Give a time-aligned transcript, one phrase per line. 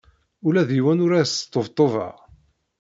[0.47, 2.15] Ula d yiwen ur as-sṭebṭubeɣ.